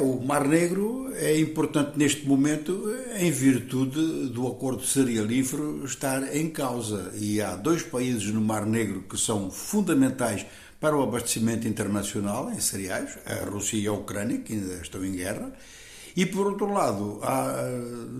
[0.00, 7.12] O Mar Negro é importante neste momento em virtude do acordo cerealífero estar em causa.
[7.16, 10.46] E há dois países no Mar Negro que são fundamentais
[10.80, 15.12] para o abastecimento internacional em cereais, a Rússia e a Ucrânia, que ainda estão em
[15.12, 15.52] guerra.
[16.16, 17.62] E por outro lado, há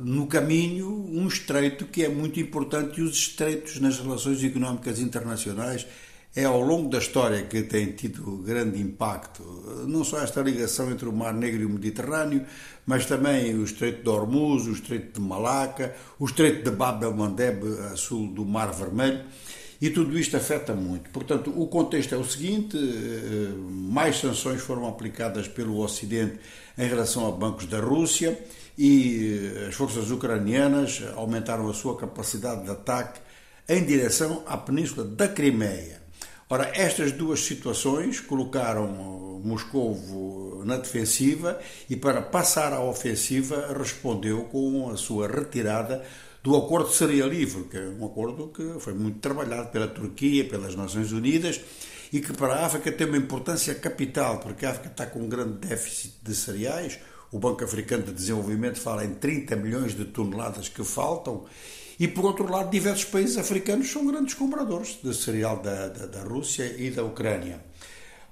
[0.05, 5.87] no caminho um estreito que é muito importante e os estreitos nas relações económicas internacionais
[6.35, 9.43] é ao longo da história que tem tido grande impacto,
[9.89, 12.45] não só esta ligação entre o Mar Negro e o Mediterrâneo,
[12.87, 17.63] mas também o Estreito de Hormuz, o Estreito de Malaca, o Estreito de Bab el-Mandeb,
[17.93, 19.25] a sul do Mar Vermelho,
[19.81, 21.11] e tudo isto afeta muito.
[21.11, 26.39] Portanto, o contexto é o seguinte: eh, mais sanções foram aplicadas pelo Ocidente
[26.77, 28.39] em relação a bancos da Rússia
[28.77, 33.21] e eh, as forças ucranianas aumentaram a sua capacidade de ataque
[33.69, 36.08] em direção à península da Crimeia.
[36.51, 38.87] Ora, estas duas situações colocaram
[39.45, 46.03] Moscovo na defensiva e, para passar à ofensiva, respondeu com a sua retirada
[46.43, 50.75] do Acordo de Cerealífero, que é um acordo que foi muito trabalhado pela Turquia, pelas
[50.75, 51.61] Nações Unidas
[52.11, 55.29] e que para a África tem uma importância capital, porque a África está com um
[55.29, 56.99] grande déficit de cereais.
[57.31, 61.45] O Banco Africano de Desenvolvimento fala em 30 milhões de toneladas que faltam
[61.99, 66.23] e, por outro lado, diversos países africanos são grandes compradores de cereal da, da, da
[66.23, 67.65] Rússia e da Ucrânia.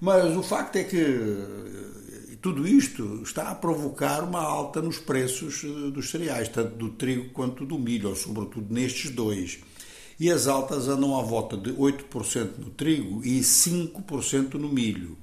[0.01, 5.65] Mas o facto é que eh, tudo isto está a provocar uma alta nos preços
[5.65, 9.59] eh, dos cereais, tanto do trigo quanto do milho, sobretudo nestes dois.
[10.21, 15.19] E as altas andam à volta de 8% no trigo e 5% no milho.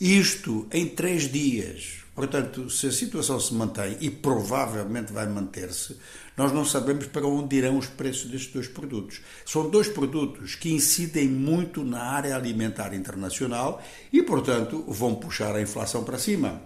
[0.00, 1.98] Isto em três dias.
[2.14, 5.94] Portanto, se a situação se mantém, e provavelmente vai manter-se,
[6.34, 9.20] nós não sabemos para onde irão os preços destes dois produtos.
[9.44, 15.60] São dois produtos que incidem muito na área alimentar internacional e, portanto, vão puxar a
[15.60, 16.62] inflação para cima.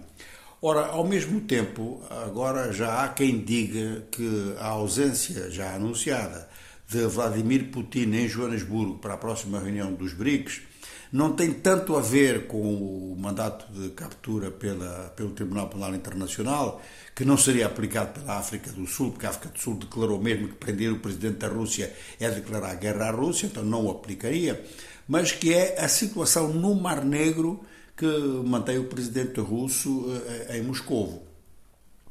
[0.61, 6.47] Ora, ao mesmo tempo, agora já há quem diga que a ausência já anunciada
[6.87, 10.61] de Vladimir Putin em Joanesburgo para a próxima reunião dos BRICS
[11.11, 16.81] não tem tanto a ver com o mandato de captura pela, pelo Tribunal Penal Internacional,
[17.15, 20.49] que não seria aplicado pela África do Sul, porque a África do Sul declarou mesmo
[20.49, 24.63] que prender o presidente da Rússia é declarar guerra à Rússia, então não o aplicaria,
[25.07, 27.63] mas que é a situação no Mar Negro
[27.95, 28.05] que
[28.45, 30.05] mantém o presidente russo
[30.49, 31.23] eh, em Moscovo.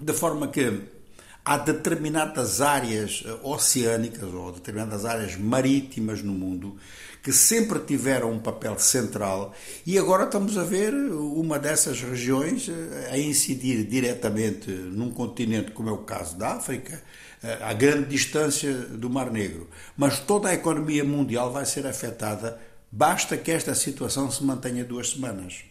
[0.00, 0.80] De forma que
[1.44, 6.76] há determinadas áreas eh, oceânicas ou determinadas áreas marítimas no mundo
[7.22, 9.54] que sempre tiveram um papel central
[9.86, 15.90] e agora estamos a ver uma dessas regiões eh, a incidir diretamente num continente como
[15.90, 17.02] é o caso da África,
[17.42, 19.68] eh, a grande distância do Mar Negro.
[19.96, 22.58] Mas toda a economia mundial vai ser afetada,
[22.90, 25.62] basta que esta situação se mantenha duas semanas.